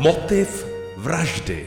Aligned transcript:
Motiv 0.00 0.66
vraždy. 0.96 1.66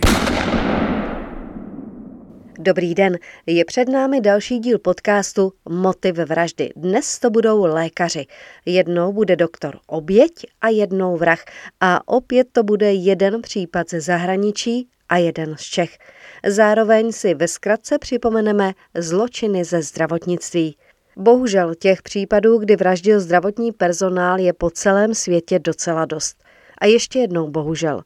Dobrý 2.60 2.96
den, 2.96 3.18
je 3.46 3.66
před 3.66 3.90
námi 3.90 4.22
další 4.22 4.60
díl 4.60 4.80
podcastu 4.80 5.54
Motiv 5.70 6.16
vraždy. 6.16 6.70
Dnes 6.76 7.20
to 7.20 7.30
budou 7.30 7.66
lékaři. 7.66 8.26
Jednou 8.66 9.14
bude 9.14 9.36
doktor 9.36 9.80
oběť 9.88 10.32
a 10.62 10.68
jednou 10.68 11.18
vrah. 11.18 11.44
A 11.80 12.08
opět 12.08 12.48
to 12.52 12.64
bude 12.64 12.94
jeden 12.94 13.42
případ 13.42 13.90
ze 13.90 14.02
zahraničí 14.02 14.88
a 15.10 15.18
jeden 15.18 15.56
z 15.58 15.62
Čech. 15.62 15.98
Zároveň 16.48 17.12
si 17.12 17.34
ve 17.34 17.48
zkratce 17.48 18.00
připomeneme 18.00 18.74
zločiny 18.98 19.64
ze 19.64 19.82
zdravotnictví. 19.82 20.78
Bohužel 21.18 21.76
těch 21.76 22.02
případů, 22.02 22.58
kdy 22.58 22.76
vraždil 22.76 23.20
zdravotní 23.20 23.72
personál, 23.72 24.40
je 24.40 24.54
po 24.54 24.70
celém 24.70 25.16
světě 25.16 25.60
docela 25.60 26.06
dost. 26.06 26.44
A 26.78 26.86
ještě 26.86 27.20
jednou 27.20 27.50
bohužel. 27.50 28.02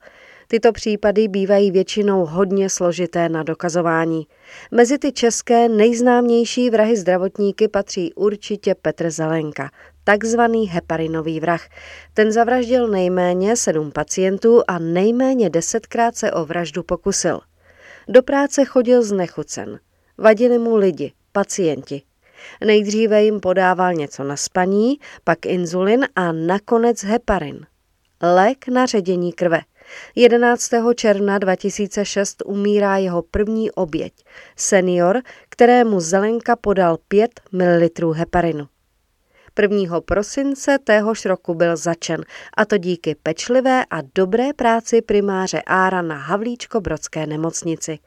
Tyto 0.47 0.71
případy 0.71 1.27
bývají 1.27 1.71
většinou 1.71 2.25
hodně 2.25 2.69
složité 2.69 3.29
na 3.29 3.43
dokazování. 3.43 4.27
Mezi 4.71 4.97
ty 4.97 5.11
české 5.11 5.69
nejznámější 5.69 6.69
vrahy 6.69 6.97
zdravotníky 6.97 7.67
patří 7.67 8.13
určitě 8.13 8.75
Petr 8.75 9.09
Zelenka, 9.09 9.69
takzvaný 10.03 10.67
heparinový 10.67 11.39
vrah. 11.39 11.67
Ten 12.13 12.31
zavraždil 12.31 12.87
nejméně 12.87 13.55
sedm 13.55 13.91
pacientů 13.91 14.61
a 14.67 14.79
nejméně 14.79 15.49
desetkrát 15.49 16.15
se 16.15 16.31
o 16.31 16.45
vraždu 16.45 16.83
pokusil. 16.83 17.39
Do 18.07 18.23
práce 18.23 18.65
chodil 18.65 19.03
znechucen. 19.03 19.79
Vadili 20.17 20.59
mu 20.59 20.75
lidi, 20.75 21.13
pacienti. 21.31 22.01
Nejdříve 22.65 23.23
jim 23.23 23.39
podával 23.39 23.93
něco 23.93 24.23
na 24.23 24.37
spaní, 24.37 24.99
pak 25.23 25.45
inzulin 25.45 26.05
a 26.15 26.31
nakonec 26.31 27.03
heparin. 27.03 27.65
Lék 28.21 28.67
na 28.67 28.85
ředění 28.85 29.33
krve. 29.33 29.59
11. 30.15 30.71
června 30.95 31.37
2006 31.37 32.43
umírá 32.45 32.97
jeho 32.97 33.21
první 33.21 33.71
oběť, 33.71 34.13
senior, 34.55 35.21
kterému 35.49 35.99
Zelenka 35.99 36.55
podal 36.55 36.97
5 37.07 37.31
ml 37.51 38.13
heparinu. 38.13 38.67
1. 39.61 40.01
prosince 40.01 40.77
téhož 40.83 41.25
roku 41.25 41.53
byl 41.53 41.77
začen, 41.77 42.23
a 42.57 42.65
to 42.65 42.77
díky 42.77 43.15
pečlivé 43.15 43.85
a 43.89 43.97
dobré 44.15 44.53
práci 44.53 45.01
primáře 45.01 45.61
Ára 45.65 46.01
na 46.01 46.27
Havlíčko-Brodské 46.27 47.27
nemocnici. 47.27 47.99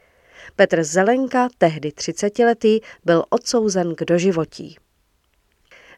Petr 0.57 0.85
Zelenka, 0.85 1.49
tehdy 1.59 1.89
30-letý, 1.89 2.81
byl 3.05 3.25
odsouzen 3.31 3.95
k 3.95 4.05
doživotí. 4.05 4.77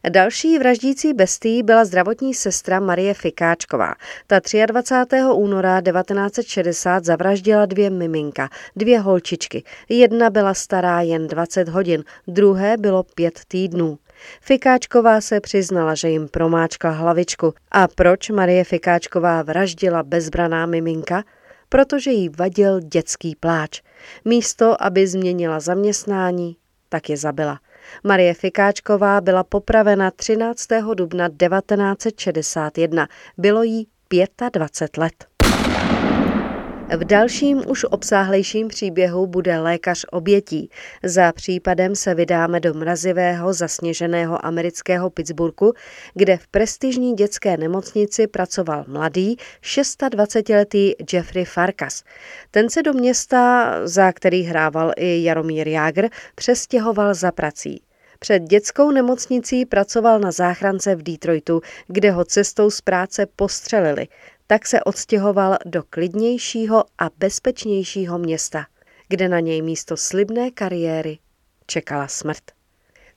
Další 0.09 0.59
vraždící 0.59 1.13
bestí 1.13 1.63
byla 1.63 1.85
zdravotní 1.85 2.33
sestra 2.33 2.79
Marie 2.79 3.13
Fikáčková. 3.13 3.95
Ta 4.27 4.39
23. 4.65 5.17
února 5.33 5.81
1960 5.81 7.05
zavraždila 7.05 7.65
dvě 7.65 7.89
miminka, 7.89 8.49
dvě 8.75 8.99
holčičky. 8.99 9.63
Jedna 9.89 10.29
byla 10.29 10.53
stará 10.53 11.01
jen 11.01 11.27
20 11.27 11.69
hodin, 11.69 12.03
druhé 12.27 12.77
bylo 12.77 13.03
pět 13.03 13.39
týdnů. 13.47 13.97
Fikáčková 14.41 15.21
se 15.21 15.41
přiznala, 15.41 15.95
že 15.95 16.09
jim 16.09 16.27
promáčkla 16.27 16.91
hlavičku. 16.91 17.53
A 17.71 17.87
proč 17.87 18.29
Marie 18.29 18.63
Fikáčková 18.63 19.41
vraždila 19.41 20.03
bezbraná 20.03 20.65
miminka? 20.65 21.23
Protože 21.69 22.11
jí 22.11 22.29
vadil 22.29 22.79
dětský 22.79 23.35
pláč. 23.35 23.81
Místo, 24.25 24.83
aby 24.83 25.07
změnila 25.07 25.59
zaměstnání, 25.59 26.57
tak 26.89 27.09
je 27.09 27.17
zabila. 27.17 27.59
Marie 28.03 28.33
Fikáčková 28.33 29.21
byla 29.21 29.43
popravena 29.43 30.11
13. 30.11 30.67
dubna 30.93 31.29
1961. 31.29 33.07
Bylo 33.37 33.63
jí 33.63 33.87
25 34.53 34.97
let. 34.97 35.32
V 36.97 37.03
dalším 37.03 37.63
už 37.67 37.83
obsáhlejším 37.83 38.67
příběhu 38.67 39.27
bude 39.27 39.59
lékař 39.59 40.05
obětí. 40.11 40.69
Za 41.03 41.31
případem 41.31 41.95
se 41.95 42.15
vydáme 42.15 42.59
do 42.59 42.73
mrazivého 42.73 43.53
zasněženého 43.53 44.45
amerického 44.45 45.09
Pittsburghu, 45.09 45.73
kde 46.13 46.37
v 46.37 46.47
prestižní 46.47 47.13
dětské 47.13 47.57
nemocnici 47.57 48.27
pracoval 48.27 48.85
mladý 48.87 49.37
26-letý 49.63 50.93
Jeffrey 51.13 51.45
Farkas. 51.45 52.03
Ten 52.51 52.69
se 52.69 52.83
do 52.83 52.93
města, 52.93 53.71
za 53.87 54.11
který 54.11 54.43
hrával 54.43 54.91
i 54.95 55.23
Jaromír 55.23 55.67
Jágr, 55.67 56.07
přestěhoval 56.35 57.13
za 57.13 57.31
prací. 57.31 57.81
Před 58.19 58.39
dětskou 58.39 58.91
nemocnicí 58.91 59.65
pracoval 59.65 60.19
na 60.19 60.31
záchrance 60.31 60.95
v 60.95 61.03
Detroitu, 61.03 61.61
kde 61.87 62.11
ho 62.11 62.25
cestou 62.25 62.69
z 62.69 62.81
práce 62.81 63.25
postřelili 63.35 64.07
tak 64.47 64.67
se 64.67 64.83
odstěhoval 64.83 65.57
do 65.65 65.83
klidnějšího 65.89 66.83
a 66.97 67.09
bezpečnějšího 67.17 68.17
města, 68.17 68.65
kde 69.09 69.29
na 69.29 69.39
něj 69.39 69.61
místo 69.61 69.97
slibné 69.97 70.51
kariéry 70.51 71.17
čekala 71.65 72.07
smrt. 72.07 72.43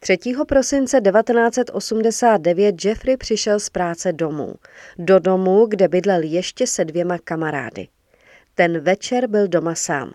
3. 0.01 0.19
prosince 0.49 1.01
1989 1.01 2.85
Jeffrey 2.85 3.17
přišel 3.17 3.61
z 3.61 3.71
práce 3.71 4.13
domů. 4.13 4.55
Do 4.99 5.19
domu, 5.19 5.67
kde 5.67 5.89
bydlel 5.89 6.23
ještě 6.23 6.67
se 6.67 6.85
dvěma 6.85 7.19
kamarády. 7.19 7.89
Ten 8.55 8.81
večer 8.81 9.27
byl 9.27 9.49
doma 9.49 9.75
sám. 9.75 10.13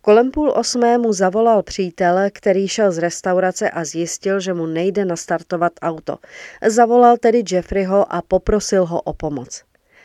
Kolem 0.00 0.30
půl 0.30 0.52
osmé 0.56 0.98
mu 0.98 1.12
zavolal 1.12 1.62
přítel, 1.62 2.18
který 2.32 2.68
šel 2.68 2.92
z 2.92 2.98
restaurace 2.98 3.70
a 3.70 3.84
zjistil, 3.84 4.40
že 4.40 4.54
mu 4.54 4.66
nejde 4.66 5.04
nastartovat 5.04 5.72
auto. 5.82 6.18
Zavolal 6.66 7.16
tedy 7.16 7.42
Jeffreyho 7.50 8.12
a 8.12 8.22
poprosil 8.22 8.86
ho 8.86 9.00
o 9.00 9.12
pomoc. 9.12 9.62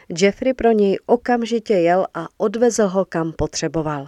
Jeffrey 0.09 0.53
pro 0.53 0.71
něj 0.71 0.99
okamžitě 1.05 1.73
jel 1.73 2.05
a 2.13 2.27
odvezl 2.37 2.87
ho 2.87 3.05
kam 3.05 3.33
potřeboval. 3.33 4.07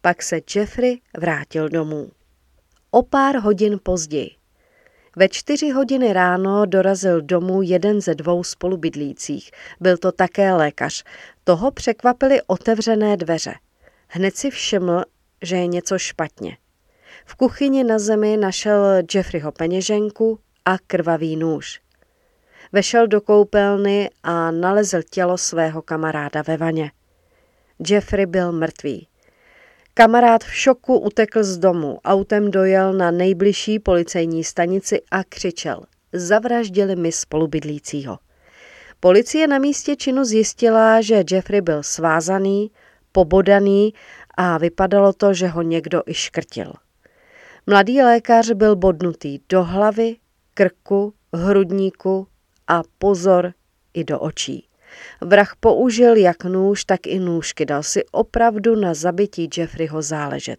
Pak 0.00 0.22
se 0.22 0.40
Jeffrey 0.54 1.00
vrátil 1.18 1.68
domů. 1.68 2.10
O 2.90 3.02
pár 3.02 3.36
hodin 3.36 3.80
později. 3.82 4.30
Ve 5.16 5.28
čtyři 5.28 5.70
hodiny 5.70 6.12
ráno 6.12 6.66
dorazil 6.66 7.22
domů 7.22 7.62
jeden 7.62 8.00
ze 8.00 8.14
dvou 8.14 8.44
spolubydlících. 8.44 9.50
Byl 9.80 9.96
to 9.96 10.12
také 10.12 10.52
lékař. 10.52 11.04
Toho 11.44 11.70
překvapily 11.70 12.42
otevřené 12.46 13.16
dveře. 13.16 13.54
Hned 14.08 14.36
si 14.36 14.50
všiml, 14.50 15.02
že 15.42 15.56
je 15.56 15.66
něco 15.66 15.98
špatně. 15.98 16.56
V 17.26 17.34
kuchyni 17.34 17.84
na 17.84 17.98
zemi 17.98 18.36
našel 18.36 18.84
Jeffreyho 19.14 19.52
peněženku 19.52 20.38
a 20.64 20.78
krvavý 20.78 21.36
nůž. 21.36 21.80
Vešel 22.72 23.06
do 23.06 23.20
koupelny 23.20 24.10
a 24.22 24.50
nalezl 24.50 25.02
tělo 25.10 25.38
svého 25.38 25.82
kamaráda 25.82 26.42
ve 26.42 26.56
vaně. 26.56 26.90
Jeffrey 27.88 28.26
byl 28.26 28.52
mrtvý. 28.52 29.08
Kamarád 29.94 30.44
v 30.44 30.54
šoku 30.54 30.98
utekl 30.98 31.44
z 31.44 31.58
domu, 31.58 31.98
autem 32.04 32.50
dojel 32.50 32.92
na 32.92 33.10
nejbližší 33.10 33.78
policejní 33.78 34.44
stanici 34.44 35.02
a 35.10 35.24
křičel. 35.24 35.82
Zavraždili 36.12 36.96
mi 36.96 37.12
spolubydlícího. 37.12 38.18
Policie 39.00 39.46
na 39.46 39.58
místě 39.58 39.96
činu 39.96 40.24
zjistila, 40.24 41.00
že 41.00 41.24
Jeffrey 41.30 41.60
byl 41.60 41.82
svázaný, 41.82 42.70
pobodaný 43.12 43.94
a 44.36 44.58
vypadalo 44.58 45.12
to, 45.12 45.34
že 45.34 45.48
ho 45.48 45.62
někdo 45.62 46.02
i 46.06 46.14
škrtil. 46.14 46.72
Mladý 47.66 48.02
lékař 48.02 48.50
byl 48.50 48.76
bodnutý 48.76 49.38
do 49.48 49.64
hlavy, 49.64 50.16
krku, 50.54 51.14
hrudníku 51.34 52.26
a 52.68 52.82
pozor 52.98 53.52
i 53.94 54.04
do 54.04 54.20
očí. 54.20 54.68
Vrah 55.20 55.56
použil 55.60 56.16
jak 56.16 56.44
nůž, 56.44 56.84
tak 56.84 57.06
i 57.06 57.18
nůžky. 57.18 57.66
Dal 57.66 57.82
si 57.82 58.04
opravdu 58.12 58.76
na 58.76 58.94
zabití 58.94 59.50
Jeffreyho 59.56 60.02
záležet. 60.02 60.58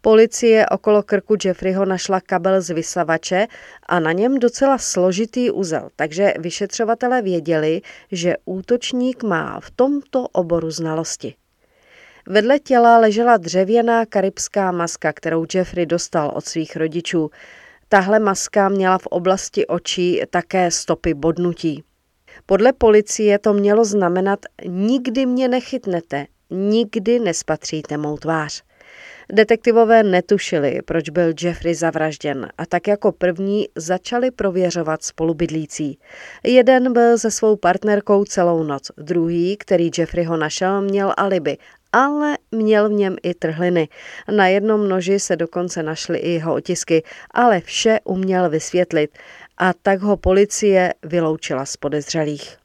Policie 0.00 0.66
okolo 0.66 1.02
krku 1.02 1.36
Jeffreyho 1.44 1.84
našla 1.84 2.20
kabel 2.20 2.60
z 2.60 2.70
vysavače 2.70 3.46
a 3.86 4.00
na 4.00 4.12
něm 4.12 4.38
docela 4.38 4.78
složitý 4.78 5.50
úzel, 5.50 5.88
takže 5.96 6.34
vyšetřovatelé 6.38 7.22
věděli, 7.22 7.80
že 8.12 8.34
útočník 8.44 9.22
má 9.22 9.60
v 9.60 9.70
tomto 9.70 10.28
oboru 10.28 10.70
znalosti. 10.70 11.34
Vedle 12.28 12.58
těla 12.58 12.98
ležela 12.98 13.36
dřevěná 13.36 14.06
karibská 14.06 14.72
maska, 14.72 15.12
kterou 15.12 15.46
Jeffrey 15.54 15.86
dostal 15.86 16.32
od 16.34 16.44
svých 16.44 16.76
rodičů. 16.76 17.30
Tahle 17.92 18.18
maska 18.18 18.68
měla 18.68 18.98
v 18.98 19.06
oblasti 19.06 19.66
očí 19.66 20.20
také 20.30 20.70
stopy 20.70 21.14
bodnutí. 21.14 21.84
Podle 22.46 22.72
policie 22.72 23.38
to 23.38 23.52
mělo 23.52 23.84
znamenat 23.84 24.38
nikdy 24.66 25.26
mě 25.26 25.48
nechytnete, 25.48 26.26
nikdy 26.50 27.18
nespatříte 27.18 27.96
mou 27.96 28.16
tvář. 28.16 28.62
Detektivové 29.32 30.02
netušili, 30.02 30.80
proč 30.84 31.08
byl 31.08 31.32
Jeffrey 31.42 31.74
zavražděn 31.74 32.48
a 32.58 32.66
tak 32.66 32.88
jako 32.88 33.12
první 33.12 33.68
začali 33.76 34.30
prověřovat 34.30 35.02
spolubydlící. 35.02 35.98
Jeden 36.44 36.92
byl 36.92 37.18
se 37.18 37.30
svou 37.30 37.56
partnerkou 37.56 38.24
celou 38.24 38.62
noc, 38.62 38.90
druhý, 38.96 39.56
který 39.56 39.90
Jeffreyho 39.98 40.36
našel, 40.36 40.82
měl 40.82 41.14
alibi 41.16 41.56
ale 41.92 42.38
měl 42.50 42.88
v 42.88 42.92
něm 42.92 43.16
i 43.22 43.34
trhliny. 43.34 43.88
Na 44.30 44.46
jednom 44.46 44.88
noži 44.88 45.20
se 45.20 45.36
dokonce 45.36 45.82
našly 45.82 46.18
i 46.18 46.30
jeho 46.30 46.54
otisky, 46.54 47.02
ale 47.30 47.60
vše 47.60 48.00
uměl 48.04 48.50
vysvětlit 48.50 49.18
a 49.58 49.72
tak 49.72 50.00
ho 50.00 50.16
policie 50.16 50.94
vyloučila 51.02 51.66
z 51.66 51.76
podezřelých. 51.76 52.56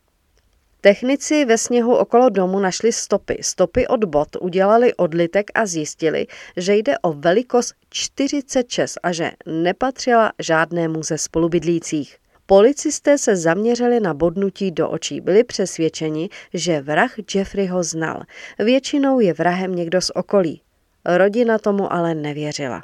Technici 0.81 1.45
ve 1.45 1.57
sněhu 1.57 1.95
okolo 1.95 2.29
domu 2.29 2.59
našli 2.59 2.91
stopy. 2.91 3.37
Stopy 3.41 3.87
od 3.87 4.03
bot 4.03 4.27
udělali 4.41 4.93
odlitek 4.93 5.51
a 5.55 5.65
zjistili, 5.65 6.27
že 6.57 6.75
jde 6.75 6.97
o 7.01 7.13
velikost 7.13 7.73
46 7.89 8.97
a 9.03 9.11
že 9.11 9.31
nepatřila 9.45 10.31
žádnému 10.39 11.03
ze 11.03 11.17
spolubydlících. 11.17 12.17
Policisté 12.49 13.17
se 13.17 13.35
zaměřili 13.35 13.99
na 13.99 14.13
bodnutí 14.13 14.71
do 14.71 14.89
očí. 14.89 15.21
Byli 15.21 15.43
přesvědčeni, 15.43 16.29
že 16.53 16.81
vrah 16.81 17.11
Jeffreyho 17.35 17.83
znal. 17.83 18.23
Většinou 18.59 19.19
je 19.19 19.33
vrahem 19.33 19.75
někdo 19.75 20.01
z 20.01 20.11
okolí. 20.15 20.61
Rodina 21.05 21.57
tomu 21.57 21.93
ale 21.93 22.15
nevěřila. 22.15 22.83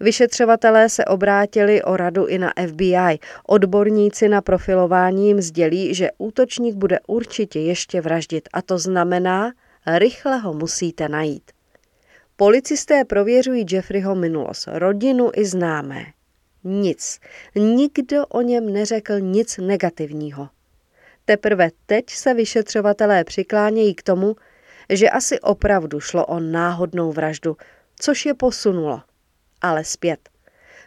Vyšetřovatelé 0.00 0.88
se 0.88 1.04
obrátili 1.04 1.82
o 1.82 1.96
radu 1.96 2.26
i 2.26 2.38
na 2.38 2.52
FBI. 2.68 3.18
Odborníci 3.46 4.28
na 4.28 4.40
profilování 4.40 5.26
jim 5.26 5.40
sdělí, 5.40 5.94
že 5.94 6.08
útočník 6.18 6.74
bude 6.74 6.98
určitě 7.06 7.60
ještě 7.60 8.00
vraždit 8.00 8.48
a 8.52 8.62
to 8.62 8.78
znamená, 8.78 9.52
rychle 9.86 10.38
ho 10.38 10.54
musíte 10.54 11.08
najít. 11.08 11.50
Policisté 12.36 13.04
prověřují 13.04 13.66
Jeffreyho 13.70 14.14
minulost, 14.14 14.68
rodinu 14.72 15.30
i 15.34 15.44
známé. 15.44 16.15
Nic. 16.68 17.20
Nikdo 17.54 18.26
o 18.26 18.42
něm 18.42 18.72
neřekl 18.72 19.20
nic 19.20 19.58
negativního. 19.58 20.48
Teprve 21.24 21.70
teď 21.86 22.10
se 22.10 22.34
vyšetřovatelé 22.34 23.24
přiklánějí 23.24 23.94
k 23.94 24.02
tomu, 24.02 24.36
že 24.90 25.10
asi 25.10 25.40
opravdu 25.40 26.00
šlo 26.00 26.26
o 26.26 26.40
náhodnou 26.40 27.12
vraždu, 27.12 27.56
což 28.00 28.26
je 28.26 28.34
posunulo 28.34 29.02
ale 29.60 29.84
zpět. 29.84 30.28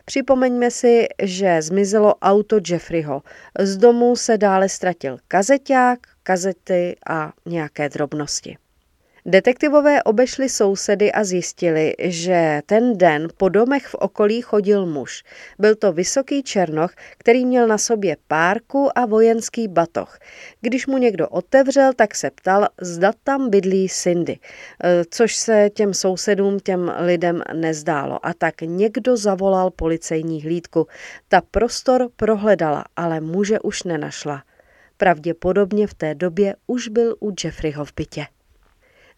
Připomeňme 0.05 0.71
si, 0.71 1.07
že 1.23 1.61
zmizelo 1.61 2.15
auto 2.15 2.59
Jeffreyho. 2.69 3.21
Z 3.59 3.77
domu 3.77 4.15
se 4.15 4.37
dále 4.37 4.69
ztratil 4.69 5.17
kazeťák, 5.27 5.99
kazety 6.23 6.95
a 7.09 7.33
nějaké 7.45 7.89
drobnosti. 7.89 8.57
Detektivové 9.25 10.03
obešli 10.03 10.49
sousedy 10.49 11.11
a 11.11 11.23
zjistili, 11.23 11.93
že 11.99 12.61
ten 12.65 12.97
den 12.97 13.27
po 13.37 13.49
domech 13.49 13.87
v 13.87 13.95
okolí 13.95 14.41
chodil 14.41 14.85
muž. 14.85 15.23
Byl 15.59 15.75
to 15.75 15.93
vysoký 15.93 16.43
černoch, 16.43 16.91
který 17.17 17.45
měl 17.45 17.67
na 17.67 17.77
sobě 17.77 18.17
párku 18.27 18.97
a 18.97 19.05
vojenský 19.05 19.67
batoh. 19.67 20.19
Když 20.61 20.87
mu 20.87 20.97
někdo 20.97 21.27
otevřel, 21.27 21.93
tak 21.93 22.15
se 22.15 22.29
ptal, 22.31 22.67
zda 22.81 23.11
tam 23.23 23.49
bydlí 23.49 23.89
Cindy, 23.89 24.39
e, 24.83 25.03
což 25.09 25.35
se 25.35 25.69
těm 25.73 25.93
sousedům, 25.93 26.59
těm 26.59 26.91
lidem 26.99 27.43
nezdálo. 27.53 28.25
A 28.25 28.33
tak 28.33 28.61
někdo 28.61 29.17
zavolal 29.17 29.71
policejní 29.71 30.41
hlídku. 30.41 30.87
Ta 31.27 31.41
prostor 31.41 32.09
prohledala, 32.15 32.85
ale 32.95 33.19
muže 33.21 33.59
už 33.59 33.83
nenašla. 33.83 34.43
Pravděpodobně 34.97 35.87
v 35.87 35.93
té 35.93 36.15
době 36.15 36.55
už 36.67 36.87
byl 36.87 37.15
u 37.19 37.33
Jeffreyho 37.43 37.85
v 37.85 37.93
bytě. 37.95 38.25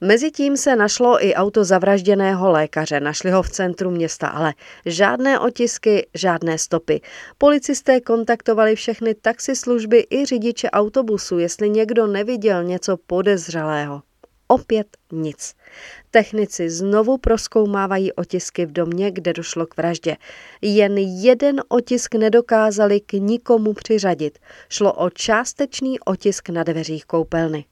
Mezitím 0.04 0.58
se 0.58 0.76
našlo 0.76 1.26
i 1.26 1.34
auto 1.34 1.64
zavražděného 1.64 2.52
lékaře. 2.52 3.00
Našli 3.00 3.32
ho 3.32 3.44
v 3.44 3.50
centru 3.50 3.92
města, 3.92 4.28
ale 4.28 4.54
žádné 4.86 5.40
otisky, 5.40 6.08
žádné 6.14 6.58
stopy. 6.58 7.02
Policisté 7.38 8.02
kontaktovali 8.02 8.76
všechny 8.76 9.16
taxislužby 9.16 10.08
i 10.10 10.26
řidiče 10.26 10.70
autobusu, 10.70 11.40
jestli 11.40 11.70
někdo 11.70 12.08
neviděl 12.08 12.64
něco 12.64 12.98
podezřelého. 12.98 14.02
Opět 14.48 14.88
nic. 15.12 15.54
Technici 16.12 16.70
znovu 16.70 17.18
proskoumávají 17.18 18.14
otisky 18.14 18.66
v 18.66 18.72
domě, 18.72 19.12
kde 19.12 19.34
došlo 19.34 19.66
k 19.66 19.78
vraždě. 19.78 20.18
Jen 20.62 20.98
jeden 20.98 21.62
otisk 21.68 22.16
nedokázali 22.16 23.00
k 23.00 23.14
nikomu 23.14 23.74
přiřadit. 23.74 24.40
Šlo 24.70 24.94
o 24.94 25.10
částečný 25.10 26.00
otisk 26.00 26.50
na 26.50 26.64
dveřích 26.64 27.06
koupelny. 27.06 27.66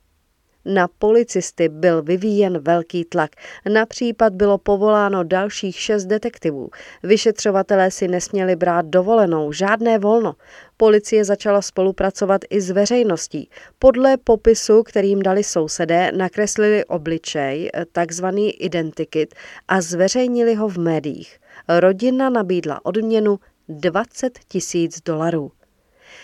Na 0.66 0.88
policisty 0.88 1.70
byl 1.70 2.04
vyvíjen 2.04 2.60
velký 2.60 3.06
tlak. 3.06 3.32
Na 3.74 3.86
případ 3.86 4.34
bylo 4.34 4.58
povoláno 4.58 5.24
dalších 5.24 5.76
šest 5.76 6.06
detektivů. 6.06 6.70
Vyšetřovatelé 7.04 7.92
si 7.92 8.08
nesměli 8.08 8.56
brát 8.56 8.86
dovolenou, 8.86 9.52
žádné 9.52 10.00
volno. 10.00 10.36
Policie 10.78 11.26
začala 11.26 11.62
spolupracovat 11.62 12.42
i 12.50 12.62
s 12.62 12.70
veřejností. 12.70 13.50
Podle 13.80 14.18
popisu, 14.18 14.84
kterým 14.84 15.22
dali 15.22 15.44
sousedé, 15.44 16.12
nakreslili 16.12 16.86
obličej, 16.86 17.70
takzvaný 17.92 18.52
identikit, 18.52 19.36
a 19.68 19.82
zveřejnili 19.82 20.56
ho 20.56 20.68
v 20.70 20.78
médiích. 20.78 21.40
Rodina 21.80 22.30
nabídla 22.30 22.86
odměnu 22.86 23.40
20 23.70 24.40
tisíc 24.48 25.02
dolarů. 25.02 25.52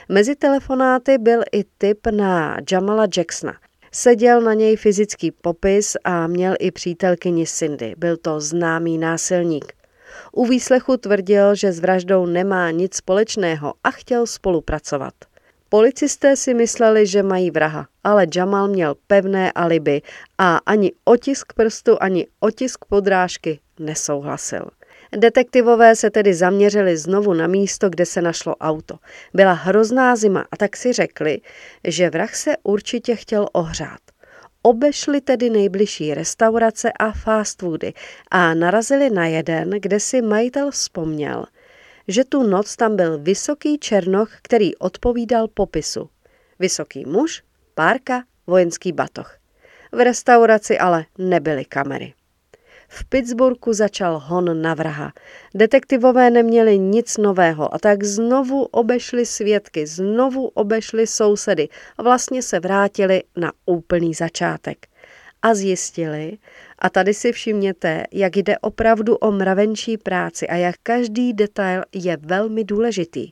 Mezi 0.09 0.35
telefonáty 0.35 1.17
byl 1.17 1.41
i 1.51 1.63
tip 1.77 2.07
na 2.07 2.57
Jamala 2.71 3.07
Jacksona. 3.17 3.53
Seděl 3.95 4.41
na 4.41 4.53
něj 4.53 4.75
fyzický 4.75 5.31
popis 5.31 5.97
a 6.03 6.27
měl 6.27 6.55
i 6.59 6.71
přítelkyni 6.71 7.45
Cindy. 7.47 7.93
Byl 7.97 8.17
to 8.17 8.39
známý 8.39 8.97
násilník. 8.97 9.73
U 10.31 10.45
výslechu 10.45 10.97
tvrdil, 10.97 11.55
že 11.55 11.71
s 11.71 11.79
vraždou 11.79 12.25
nemá 12.25 12.71
nic 12.71 12.95
společného 12.95 13.73
a 13.83 13.91
chtěl 13.91 14.27
spolupracovat. 14.27 15.13
Policisté 15.69 16.35
si 16.35 16.53
mysleli, 16.53 17.07
že 17.07 17.23
mají 17.23 17.51
vraha, 17.51 17.87
ale 18.03 18.27
Jamal 18.35 18.67
měl 18.67 18.95
pevné 19.07 19.51
alibi 19.51 20.01
a 20.37 20.57
ani 20.57 20.91
otisk 21.03 21.53
prstu, 21.53 21.97
ani 22.03 22.27
otisk 22.39 22.85
podrážky 22.85 23.59
nesouhlasil. 23.79 24.69
Detektivové 25.17 25.95
se 25.95 26.09
tedy 26.09 26.33
zaměřili 26.33 26.97
znovu 26.97 27.33
na 27.33 27.47
místo, 27.47 27.89
kde 27.89 28.05
se 28.05 28.21
našlo 28.21 28.55
auto. 28.55 28.95
Byla 29.33 29.53
hrozná 29.53 30.15
zima 30.15 30.45
a 30.51 30.57
tak 30.57 30.77
si 30.77 30.93
řekli, 30.93 31.41
že 31.83 32.09
vrah 32.09 32.35
se 32.35 32.55
určitě 32.63 33.15
chtěl 33.15 33.47
ohřát. 33.53 33.99
Obešli 34.61 35.21
tedy 35.21 35.49
nejbližší 35.49 36.13
restaurace 36.13 36.91
a 36.91 37.11
fast 37.11 37.59
foody 37.59 37.93
a 38.31 38.53
narazili 38.53 39.09
na 39.09 39.25
jeden, 39.25 39.69
kde 39.69 39.99
si 39.99 40.21
majitel 40.21 40.71
vzpomněl, 40.71 41.45
že 42.07 42.23
tu 42.23 42.43
noc 42.43 42.75
tam 42.75 42.95
byl 42.95 43.19
vysoký 43.19 43.77
černoch, 43.77 44.29
který 44.41 44.75
odpovídal 44.75 45.47
popisu. 45.47 46.09
Vysoký 46.59 47.05
muž, 47.05 47.43
párka, 47.75 48.23
vojenský 48.47 48.91
batoh. 48.91 49.37
V 49.91 50.03
restauraci 50.03 50.79
ale 50.79 51.05
nebyly 51.17 51.65
kamery. 51.65 52.13
V 52.87 53.05
Pittsburghu 53.05 53.73
začal 53.73 54.19
hon 54.19 54.61
na 54.61 54.73
vraha. 54.73 55.13
Detektivové 55.55 56.29
neměli 56.29 56.79
nic 56.79 57.17
nového 57.17 57.73
a 57.73 57.79
tak 57.79 58.03
znovu 58.03 58.63
obešli 58.63 59.25
svědky, 59.25 59.87
znovu 59.87 60.47
obešli 60.47 61.07
sousedy 61.07 61.69
a 61.97 62.03
vlastně 62.03 62.41
se 62.41 62.59
vrátili 62.59 63.23
na 63.37 63.51
úplný 63.65 64.13
začátek. 64.13 64.87
A 65.41 65.55
zjistili, 65.55 66.37
a 66.79 66.89
tady 66.89 67.13
si 67.13 67.31
všimněte, 67.31 68.03
jak 68.11 68.35
jde 68.35 68.57
opravdu 68.57 69.15
o 69.15 69.31
mravenčí 69.31 69.97
práci 69.97 70.47
a 70.47 70.55
jak 70.55 70.75
každý 70.83 71.33
detail 71.33 71.83
je 71.93 72.17
velmi 72.17 72.63
důležitý. 72.63 73.31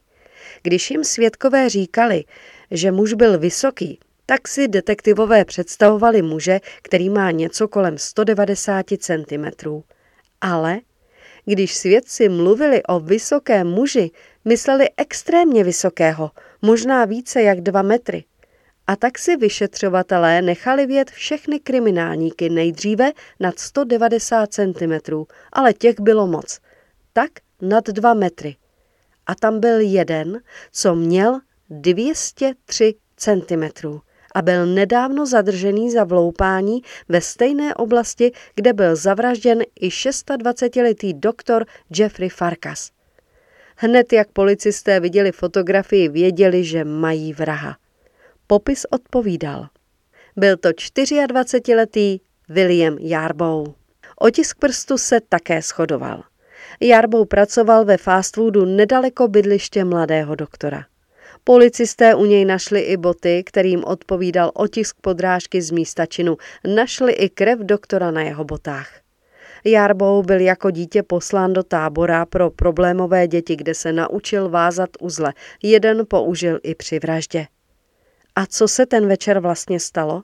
Když 0.63 0.91
jim 0.91 1.03
svědkové 1.03 1.69
říkali, 1.69 2.23
že 2.71 2.91
muž 2.91 3.13
byl 3.13 3.39
vysoký, 3.39 3.99
tak 4.25 4.47
si 4.47 4.67
detektivové 4.67 5.45
představovali 5.45 6.21
muže, 6.21 6.59
který 6.81 7.09
má 7.09 7.31
něco 7.31 7.67
kolem 7.67 7.97
190 7.97 8.85
cm. 8.99 9.45
Ale 10.41 10.79
když 11.45 11.75
svědci 11.75 12.29
mluvili 12.29 12.83
o 12.83 12.99
vysokém 12.99 13.67
muži, 13.67 14.11
mysleli 14.45 14.89
extrémně 14.97 15.63
vysokého, 15.63 16.31
možná 16.61 17.05
více 17.05 17.41
jak 17.41 17.61
dva 17.61 17.81
metry. 17.81 18.23
A 18.87 18.95
tak 18.95 19.19
si 19.19 19.37
vyšetřovatelé 19.37 20.41
nechali 20.41 20.85
vědět 20.85 21.11
všechny 21.11 21.59
kriminálníky 21.59 22.49
nejdříve 22.49 23.11
nad 23.39 23.59
190 23.59 24.53
cm, 24.53 24.93
ale 25.53 25.73
těch 25.73 25.99
bylo 25.99 26.27
moc. 26.27 26.59
Tak 27.13 27.31
nad 27.61 27.87
dva 27.87 28.13
metry. 28.13 28.55
A 29.25 29.35
tam 29.35 29.59
byl 29.59 29.79
jeden, 29.79 30.41
co 30.71 30.95
měl 30.95 31.39
203 31.69 32.95
centimetrů 33.17 34.01
a 34.33 34.41
byl 34.41 34.65
nedávno 34.65 35.25
zadržený 35.25 35.91
za 35.91 36.03
vloupání 36.03 36.81
ve 37.09 37.21
stejné 37.21 37.75
oblasti, 37.75 38.31
kde 38.55 38.73
byl 38.73 38.95
zavražděn 38.95 39.61
i 39.79 39.89
26-letý 39.89 41.13
doktor 41.13 41.65
Jeffrey 41.97 42.29
Farkas. 42.29 42.91
Hned 43.75 44.13
jak 44.13 44.31
policisté 44.31 44.99
viděli 44.99 45.31
fotografii, 45.31 46.09
věděli, 46.09 46.63
že 46.63 46.83
mají 46.83 47.33
vraha. 47.33 47.77
Popis 48.47 48.85
odpovídal. 48.89 49.67
Byl 50.35 50.57
to 50.57 50.69
24-letý 50.69 52.19
William 52.49 52.97
Jarbow. 52.99 53.73
Otisk 54.15 54.59
prstu 54.59 54.97
se 54.97 55.19
také 55.29 55.61
shodoval. 55.61 56.23
Jarbou 56.81 57.25
pracoval 57.25 57.85
ve 57.85 57.97
fast 57.97 58.35
foodu 58.35 58.65
nedaleko 58.65 59.27
bydliště 59.27 59.85
mladého 59.85 60.35
doktora. 60.35 60.85
Policisté 61.45 62.15
u 62.15 62.25
něj 62.25 62.45
našli 62.45 62.79
i 62.81 62.97
boty, 62.97 63.43
kterým 63.45 63.83
odpovídal 63.83 64.51
otisk 64.53 64.95
podrážky 65.01 65.61
z 65.61 65.71
místa 65.71 66.05
činu. 66.05 66.37
Našli 66.75 67.13
i 67.13 67.29
krev 67.29 67.59
doktora 67.59 68.11
na 68.11 68.21
jeho 68.21 68.43
botách. 68.43 68.99
Jarbou 69.65 70.23
byl 70.23 70.39
jako 70.39 70.71
dítě 70.71 71.03
poslán 71.03 71.53
do 71.53 71.63
tábora 71.63 72.25
pro 72.25 72.51
problémové 72.51 73.27
děti, 73.27 73.55
kde 73.55 73.73
se 73.73 73.93
naučil 73.93 74.49
vázat 74.49 74.89
uzle. 74.99 75.33
Jeden 75.63 76.05
použil 76.07 76.59
i 76.63 76.75
při 76.75 76.99
vraždě. 76.99 77.47
A 78.35 78.45
co 78.45 78.67
se 78.67 78.85
ten 78.85 79.07
večer 79.07 79.39
vlastně 79.39 79.79
stalo? 79.79 80.23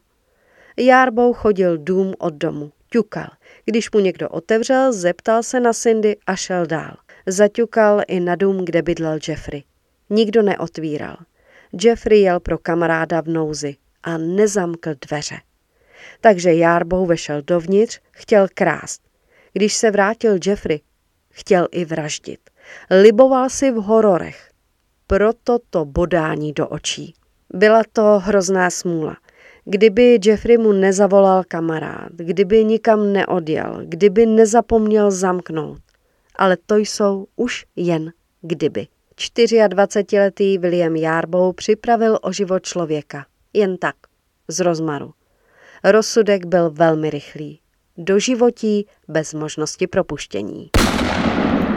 Járbou 0.77 1.33
chodil 1.33 1.77
dům 1.77 2.13
od 2.19 2.33
domu, 2.33 2.71
ťukal. 2.91 3.27
Když 3.65 3.91
mu 3.91 3.99
někdo 3.99 4.29
otevřel, 4.29 4.93
zeptal 4.93 5.43
se 5.43 5.59
na 5.59 5.73
Cindy 5.73 6.17
a 6.27 6.35
šel 6.35 6.65
dál. 6.65 6.95
Zaťukal 7.25 8.01
i 8.07 8.19
na 8.19 8.35
dům, 8.35 8.65
kde 8.65 8.81
bydlel 8.81 9.19
Jeffrey. 9.27 9.68
Nikdo 10.09 10.41
neotvíral. 10.41 11.17
Jeffrey 11.83 12.21
jel 12.21 12.39
pro 12.39 12.57
kamaráda 12.57 13.21
v 13.21 13.27
nouzi 13.27 13.75
a 14.03 14.17
nezamkl 14.17 14.91
dveře. 15.07 15.35
Takže 16.21 16.53
Járbou 16.53 17.05
vešel 17.05 17.41
dovnitř, 17.41 17.99
chtěl 18.11 18.47
krást. 18.53 19.01
Když 19.53 19.73
se 19.73 19.91
vrátil 19.91 20.37
Jeffrey, 20.45 20.81
chtěl 21.29 21.67
i 21.71 21.85
vraždit. 21.85 22.39
Liboval 23.01 23.49
si 23.49 23.71
v 23.71 23.75
hororech. 23.75 24.49
Proto 25.07 25.59
to 25.69 25.85
bodání 25.85 26.53
do 26.53 26.67
očí. 26.67 27.13
Byla 27.53 27.81
to 27.93 28.19
hrozná 28.19 28.69
smůla. 28.69 29.17
Kdyby 29.65 30.19
Jeffrey 30.25 30.57
mu 30.57 30.71
nezavolal 30.71 31.43
kamarád, 31.47 32.11
kdyby 32.11 32.65
nikam 32.65 33.13
neodjel, 33.13 33.81
kdyby 33.83 34.25
nezapomněl 34.25 35.11
zamknout. 35.11 35.81
Ale 36.35 36.57
to 36.65 36.77
jsou 36.77 37.27
už 37.35 37.65
jen 37.75 38.11
kdyby. 38.41 38.87
24-letý 39.19 40.57
William 40.57 40.95
Jarbow 40.95 41.53
připravil 41.53 42.19
o 42.21 42.31
život 42.31 42.63
člověka. 42.63 43.25
Jen 43.53 43.77
tak, 43.77 43.95
z 44.47 44.59
rozmaru. 44.59 45.13
Rozsudek 45.83 46.45
byl 46.45 46.71
velmi 46.71 47.09
rychlý. 47.09 47.59
Do 47.97 48.19
životí 48.19 48.85
bez 49.07 49.33
možnosti 49.33 49.87
propuštění. 49.87 50.69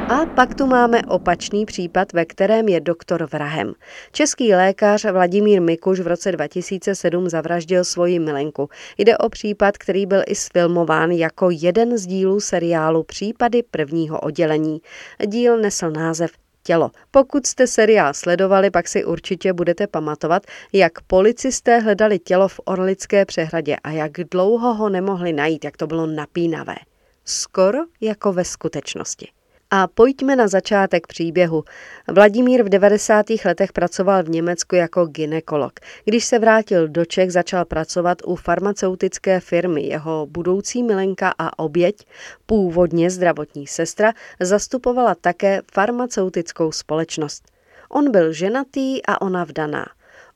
A 0.08 0.26
pak 0.26 0.54
tu 0.54 0.66
máme 0.66 1.02
opačný 1.02 1.66
případ, 1.66 2.12
ve 2.12 2.24
kterém 2.24 2.68
je 2.68 2.80
doktor 2.80 3.28
vrahem. 3.32 3.72
Český 4.12 4.54
lékař 4.54 5.04
Vladimír 5.04 5.62
Mikuš 5.62 6.00
v 6.00 6.06
roce 6.06 6.32
2007 6.32 7.28
zavraždil 7.28 7.84
svoji 7.84 8.18
milenku. 8.18 8.68
Jde 8.98 9.18
o 9.18 9.28
případ, 9.28 9.78
který 9.78 10.06
byl 10.06 10.22
i 10.26 10.34
sfilmován 10.34 11.10
jako 11.10 11.48
jeden 11.50 11.98
z 11.98 12.06
dílů 12.06 12.40
seriálu 12.40 13.02
Případy 13.02 13.62
prvního 13.70 14.20
oddělení. 14.20 14.80
Díl 15.26 15.58
nesl 15.58 15.90
název 15.90 16.30
tělo. 16.62 16.90
Pokud 17.10 17.46
jste 17.46 17.66
seriál 17.66 18.14
sledovali, 18.14 18.70
pak 18.70 18.88
si 18.88 19.04
určitě 19.04 19.52
budete 19.52 19.86
pamatovat, 19.86 20.42
jak 20.72 21.00
policisté 21.00 21.78
hledali 21.78 22.18
tělo 22.18 22.48
v 22.48 22.60
Orlické 22.64 23.24
přehradě 23.24 23.76
a 23.84 23.90
jak 23.90 24.12
dlouho 24.12 24.74
ho 24.74 24.88
nemohli 24.88 25.32
najít, 25.32 25.64
jak 25.64 25.76
to 25.76 25.86
bylo 25.86 26.06
napínavé. 26.06 26.76
Skoro 27.24 27.78
jako 28.00 28.32
ve 28.32 28.44
skutečnosti. 28.44 29.28
A 29.74 29.86
pojďme 29.86 30.36
na 30.36 30.48
začátek 30.48 31.06
příběhu. 31.06 31.64
Vladimír 32.08 32.62
v 32.62 32.68
90. 32.68 33.26
letech 33.44 33.72
pracoval 33.72 34.22
v 34.22 34.28
Německu 34.28 34.76
jako 34.76 35.06
ginekolog. 35.06 35.72
Když 36.04 36.24
se 36.24 36.38
vrátil 36.38 36.88
do 36.88 37.04
Čech, 37.04 37.32
začal 37.32 37.64
pracovat 37.64 38.18
u 38.24 38.36
farmaceutické 38.36 39.40
firmy. 39.40 39.82
Jeho 39.82 40.26
budoucí 40.30 40.82
milenka 40.82 41.34
a 41.38 41.58
oběť, 41.58 42.06
původně 42.46 43.10
zdravotní 43.10 43.66
sestra, 43.66 44.12
zastupovala 44.40 45.14
také 45.14 45.62
farmaceutickou 45.72 46.72
společnost. 46.72 47.44
On 47.88 48.10
byl 48.10 48.32
ženatý 48.32 49.06
a 49.06 49.20
ona 49.20 49.44
vdaná. 49.44 49.86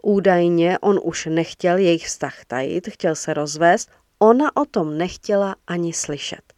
Údajně 0.03 0.79
on 0.79 1.01
už 1.03 1.27
nechtěl 1.27 1.77
jejich 1.77 2.07
vztah 2.07 2.45
tajit, 2.47 2.89
chtěl 2.89 3.15
se 3.15 3.35
rozvést, 3.35 3.91
ona 4.19 4.57
o 4.57 4.65
tom 4.65 4.99
nechtěla 4.99 5.57
ani 5.67 5.93
slyšet. 5.93 6.56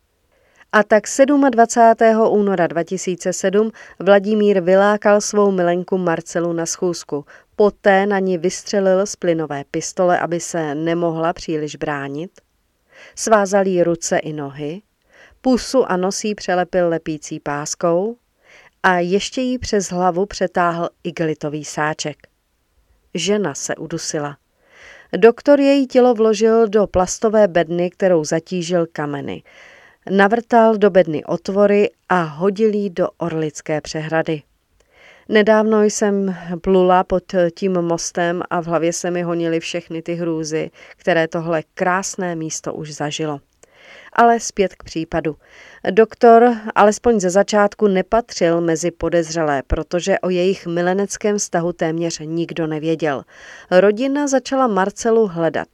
A 0.72 0.82
tak 0.82 1.04
27. 1.50 2.20
února 2.30 2.66
2007 2.66 3.70
Vladimír 3.98 4.60
vylákal 4.60 5.20
svou 5.20 5.50
milenku 5.50 5.98
Marcelu 5.98 6.52
na 6.52 6.66
schůzku. 6.66 7.24
Poté 7.56 8.06
na 8.06 8.18
ní 8.18 8.38
vystřelil 8.38 9.06
z 9.06 9.16
plynové 9.16 9.64
pistole, 9.70 10.18
aby 10.18 10.40
se 10.40 10.74
nemohla 10.74 11.32
příliš 11.32 11.76
bránit. 11.76 12.30
Svázal 13.14 13.66
jí 13.66 13.82
ruce 13.82 14.18
i 14.18 14.32
nohy. 14.32 14.82
Pusu 15.40 15.84
a 15.84 15.96
nosí 15.96 16.34
přelepil 16.34 16.88
lepící 16.88 17.40
páskou 17.40 18.16
a 18.82 18.98
ještě 18.98 19.40
jí 19.40 19.58
přes 19.58 19.90
hlavu 19.90 20.26
přetáhl 20.26 20.88
igelitový 21.04 21.64
sáček. 21.64 22.16
Žena 23.14 23.54
se 23.54 23.76
udusila. 23.76 24.36
Doktor 25.16 25.60
její 25.60 25.86
tělo 25.86 26.14
vložil 26.14 26.68
do 26.68 26.86
plastové 26.86 27.48
bedny, 27.48 27.90
kterou 27.90 28.24
zatížil 28.24 28.86
kameny. 28.92 29.42
Navrtal 30.10 30.76
do 30.76 30.90
bedny 30.90 31.24
otvory 31.24 31.90
a 32.08 32.22
hodil 32.22 32.74
jí 32.74 32.90
do 32.90 33.08
Orlické 33.18 33.80
přehrady. 33.80 34.42
Nedávno 35.28 35.82
jsem 35.82 36.36
plula 36.60 37.04
pod 37.04 37.24
tím 37.54 37.72
mostem 37.72 38.42
a 38.50 38.60
v 38.60 38.66
hlavě 38.66 38.92
se 38.92 39.10
mi 39.10 39.22
honily 39.22 39.60
všechny 39.60 40.02
ty 40.02 40.14
hrůzy, 40.14 40.70
které 40.96 41.28
tohle 41.28 41.62
krásné 41.74 42.34
místo 42.36 42.74
už 42.74 42.94
zažilo. 42.94 43.40
Ale 44.12 44.40
zpět 44.40 44.74
k 44.74 44.84
případu. 44.84 45.36
Doktor 45.90 46.56
alespoň 46.74 47.20
ze 47.20 47.30
začátku 47.30 47.88
nepatřil 47.88 48.60
mezi 48.60 48.90
podezřelé, 48.90 49.62
protože 49.66 50.18
o 50.18 50.30
jejich 50.30 50.66
mileneckém 50.66 51.38
vztahu 51.38 51.72
téměř 51.72 52.18
nikdo 52.24 52.66
nevěděl. 52.66 53.24
Rodina 53.70 54.26
začala 54.26 54.66
Marcelu 54.66 55.26
hledat. 55.26 55.68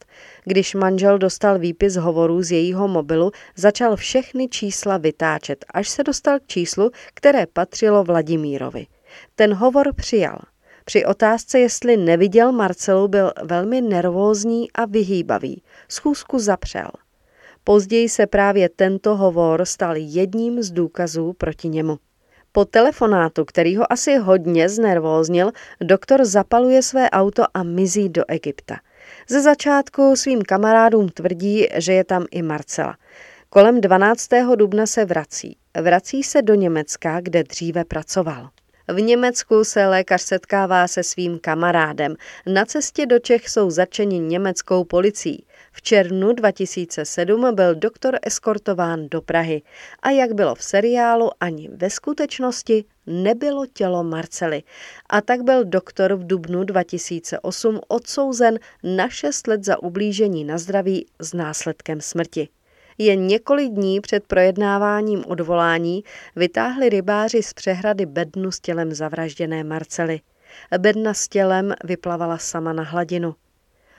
Když 0.44 0.74
manžel 0.74 1.18
dostal 1.18 1.58
výpis 1.58 1.96
hovorů 1.96 2.42
z 2.42 2.52
jejího 2.52 2.88
mobilu, 2.88 3.30
začal 3.56 3.96
všechny 3.96 4.48
čísla 4.48 4.98
vytáčet, 4.98 5.64
až 5.74 5.88
se 5.88 6.04
dostal 6.04 6.38
k 6.38 6.46
číslu, 6.46 6.90
které 7.14 7.46
patřilo 7.46 8.04
Vladimírovi. 8.04 8.86
Ten 9.34 9.54
hovor 9.54 9.94
přijal. 9.94 10.38
Při 10.84 11.04
otázce, 11.04 11.58
jestli 11.58 11.96
neviděl 11.96 12.52
Marcelu, 12.52 13.08
byl 13.08 13.32
velmi 13.42 13.80
nervózní 13.80 14.72
a 14.72 14.84
vyhýbavý. 14.84 15.62
Schůzku 15.88 16.38
zapřel. 16.38 16.88
Později 17.64 18.08
se 18.08 18.26
právě 18.26 18.68
tento 18.68 19.16
hovor 19.16 19.64
stal 19.64 19.96
jedním 19.96 20.62
z 20.62 20.70
důkazů 20.70 21.32
proti 21.32 21.68
němu. 21.68 21.98
Po 22.52 22.64
telefonátu, 22.64 23.44
který 23.44 23.76
ho 23.76 23.92
asi 23.92 24.16
hodně 24.16 24.68
znervóznil, 24.68 25.50
doktor 25.80 26.24
zapaluje 26.24 26.82
své 26.82 27.10
auto 27.10 27.42
a 27.54 27.62
mizí 27.62 28.08
do 28.08 28.22
Egypta. 28.28 28.76
Ze 29.28 29.42
začátku 29.42 30.16
svým 30.16 30.42
kamarádům 30.42 31.08
tvrdí, 31.08 31.66
že 31.74 31.92
je 31.92 32.04
tam 32.04 32.24
i 32.30 32.42
Marcela. 32.42 32.96
Kolem 33.50 33.80
12. 33.80 34.28
dubna 34.56 34.86
se 34.86 35.04
vrací. 35.04 35.56
Vrací 35.80 36.22
se 36.22 36.42
do 36.42 36.54
Německa, 36.54 37.20
kde 37.20 37.42
dříve 37.42 37.84
pracoval. 37.84 38.48
V 38.88 39.00
Německu 39.00 39.64
se 39.64 39.86
lékař 39.86 40.22
setkává 40.22 40.88
se 40.88 41.02
svým 41.02 41.38
kamarádem. 41.38 42.14
Na 42.46 42.64
cestě 42.64 43.06
do 43.06 43.18
Čech 43.18 43.48
jsou 43.48 43.70
začeni 43.70 44.18
německou 44.18 44.84
policií. 44.84 45.46
V 45.76 45.82
červnu 45.82 46.32
2007 46.32 47.54
byl 47.54 47.74
doktor 47.74 48.18
eskortován 48.22 49.08
do 49.08 49.22
Prahy 49.22 49.62
a 50.02 50.10
jak 50.10 50.32
bylo 50.32 50.54
v 50.54 50.62
seriálu, 50.62 51.30
ani 51.40 51.68
ve 51.72 51.90
skutečnosti 51.90 52.84
nebylo 53.06 53.66
tělo 53.66 54.04
Marcely. 54.04 54.62
A 55.10 55.20
tak 55.20 55.42
byl 55.42 55.64
doktor 55.64 56.14
v 56.14 56.26
dubnu 56.26 56.64
2008 56.64 57.80
odsouzen 57.88 58.58
na 58.82 59.08
6 59.08 59.46
let 59.46 59.64
za 59.64 59.82
ublížení 59.82 60.44
na 60.44 60.58
zdraví 60.58 61.06
s 61.20 61.34
následkem 61.34 62.00
smrti. 62.00 62.48
Jen 62.98 63.26
několik 63.26 63.72
dní 63.72 64.00
před 64.00 64.26
projednáváním 64.26 65.24
odvolání 65.26 66.04
vytáhli 66.36 66.88
rybáři 66.88 67.42
z 67.42 67.52
přehrady 67.52 68.06
bednu 68.06 68.50
s 68.50 68.60
tělem 68.60 68.94
zavražděné 68.94 69.64
Marcely. 69.64 70.20
Bedna 70.78 71.14
s 71.14 71.28
tělem 71.28 71.74
vyplavala 71.84 72.38
sama 72.38 72.72
na 72.72 72.82
hladinu. 72.82 73.34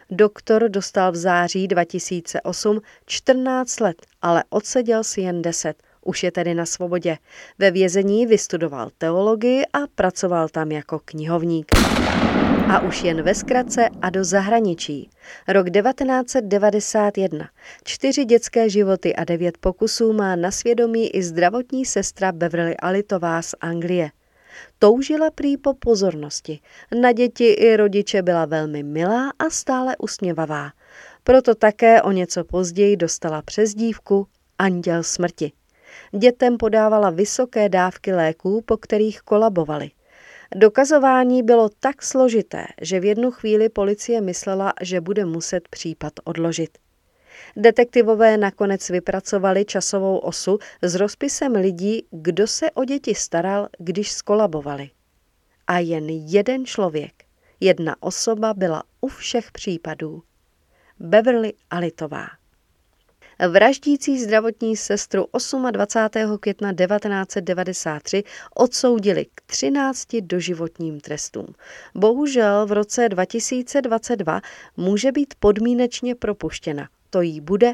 Doktor 0.09 0.69
dostal 0.69 1.11
v 1.11 1.15
září 1.15 1.67
2008 1.67 2.81
14 3.05 3.79
let, 3.79 3.95
ale 4.21 4.43
odseděl 4.49 5.03
si 5.03 5.21
jen 5.21 5.41
10. 5.41 5.83
Už 6.01 6.23
je 6.23 6.31
tedy 6.31 6.53
na 6.53 6.65
svobodě. 6.65 7.17
Ve 7.59 7.71
vězení 7.71 8.25
vystudoval 8.25 8.89
teologii 8.97 9.63
a 9.73 9.79
pracoval 9.95 10.49
tam 10.49 10.71
jako 10.71 10.99
knihovník. 11.05 11.71
A 12.69 12.79
už 12.79 13.03
jen 13.03 13.21
ve 13.21 13.35
zkratce 13.35 13.89
a 14.01 14.09
do 14.09 14.23
zahraničí. 14.23 15.09
Rok 15.47 15.69
1991. 15.69 17.49
Čtyři 17.83 18.25
dětské 18.25 18.69
životy 18.69 19.15
a 19.15 19.23
devět 19.23 19.57
pokusů 19.57 20.13
má 20.13 20.35
na 20.35 20.51
svědomí 20.51 21.15
i 21.15 21.23
zdravotní 21.23 21.85
sestra 21.85 22.31
Beverly 22.31 22.77
Alitová 22.77 23.41
z 23.41 23.55
Anglie. 23.61 24.11
Toužila 24.79 25.31
prý 25.31 25.57
po 25.57 25.73
pozornosti. 25.73 26.59
Na 27.01 27.11
děti 27.11 27.47
i 27.47 27.77
rodiče 27.77 28.21
byla 28.21 28.45
velmi 28.45 28.83
milá 28.83 29.31
a 29.39 29.49
stále 29.49 29.95
usměvavá. 29.97 30.71
Proto 31.23 31.55
také 31.55 32.01
o 32.01 32.11
něco 32.11 32.43
později 32.43 32.97
dostala 32.97 33.41
přezdívku 33.41 34.27
Anděl 34.57 35.03
smrti. 35.03 35.51
Dětem 36.19 36.57
podávala 36.57 37.09
vysoké 37.09 37.69
dávky 37.69 38.13
léků, 38.13 38.61
po 38.65 38.77
kterých 38.77 39.21
kolabovali. 39.21 39.91
Dokazování 40.55 41.43
bylo 41.43 41.69
tak 41.79 42.03
složité, 42.03 42.65
že 42.81 42.99
v 42.99 43.05
jednu 43.05 43.31
chvíli 43.31 43.69
policie 43.69 44.21
myslela, 44.21 44.73
že 44.81 45.01
bude 45.01 45.25
muset 45.25 45.67
případ 45.67 46.13
odložit. 46.23 46.84
Detektivové 47.55 48.37
nakonec 48.37 48.89
vypracovali 48.89 49.65
časovou 49.65 50.17
osu 50.17 50.59
s 50.81 50.95
rozpisem 50.95 51.51
lidí, 51.51 52.07
kdo 52.11 52.47
se 52.47 52.71
o 52.71 52.83
děti 52.85 53.15
staral, 53.15 53.67
když 53.79 54.11
skolabovali. 54.11 54.89
A 55.67 55.79
jen 55.79 56.09
jeden 56.09 56.65
člověk, 56.65 57.25
Jedna 57.59 57.95
osoba 57.99 58.53
byla 58.53 58.83
u 59.01 59.07
všech 59.07 59.51
případů. 59.51 60.23
Beverly 60.99 61.53
Alitová. 61.69 62.27
Vraždící 63.49 64.23
zdravotní 64.23 64.77
sestru 64.77 65.25
28. 65.71 66.37
května 66.37 66.73
1993 66.73 68.23
odsoudili 68.55 69.25
k 69.35 69.41
13 69.45 70.07
doživotním 70.21 70.99
trestům. 70.99 71.47
Bohužel 71.95 72.65
v 72.65 72.71
roce 72.71 73.09
2022 73.09 74.41
může 74.77 75.11
být 75.11 75.33
podmínečně 75.39 76.15
propuštěna. 76.15 76.89
To 77.15 77.21
jí 77.21 77.41
bude 77.41 77.73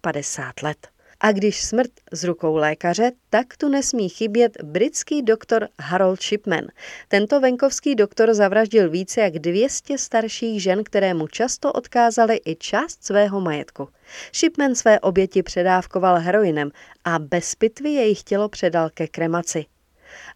54 0.00 0.66
let. 0.66 0.88
A 1.20 1.32
když 1.32 1.62
smrt 1.64 1.90
z 2.12 2.24
rukou 2.24 2.56
lékaře, 2.56 3.12
tak 3.30 3.56
tu 3.56 3.68
nesmí 3.68 4.08
chybět 4.08 4.62
britský 4.62 5.22
doktor 5.22 5.68
Harold 5.80 6.22
Shipman. 6.22 6.64
Tento 7.08 7.40
venkovský 7.40 7.94
doktor 7.94 8.34
zavraždil 8.34 8.90
více 8.90 9.20
jak 9.20 9.32
200 9.32 9.98
starších 9.98 10.62
žen, 10.62 10.84
které 10.84 11.14
mu 11.14 11.26
často 11.26 11.72
odkázali 11.72 12.40
i 12.44 12.56
část 12.56 13.04
svého 13.04 13.40
majetku. 13.40 13.88
Shipman 14.34 14.74
své 14.74 15.00
oběti 15.00 15.42
předávkoval 15.42 16.16
heroinem 16.16 16.70
a 17.04 17.18
bez 17.18 17.54
pitvy 17.54 17.90
jejich 17.90 18.22
tělo 18.22 18.48
předal 18.48 18.90
ke 18.94 19.08
kremaci. 19.08 19.64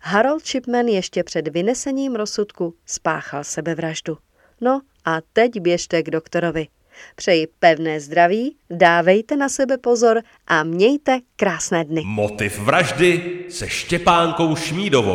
Harold 0.00 0.46
Shipman 0.46 0.86
ještě 0.86 1.24
před 1.24 1.48
vynesením 1.48 2.14
rozsudku 2.14 2.74
spáchal 2.86 3.44
sebevraždu. 3.44 4.18
No 4.60 4.80
a 5.04 5.18
teď 5.32 5.60
běžte 5.60 6.02
k 6.02 6.10
doktorovi. 6.10 6.68
Přeji 7.16 7.46
pevné 7.58 8.00
zdraví, 8.00 8.56
dávejte 8.70 9.36
na 9.36 9.48
sebe 9.48 9.78
pozor 9.78 10.22
a 10.46 10.64
mějte 10.64 11.18
krásné 11.36 11.84
dny. 11.84 12.02
Motiv 12.04 12.58
vraždy 12.58 13.38
se 13.48 13.68
Štěpánkou 13.68 14.56
Šmídovou. 14.56 15.14